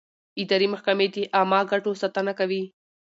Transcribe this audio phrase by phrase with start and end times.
[0.41, 2.63] اداري محکمې د عامه ګټو ساتنه کوي.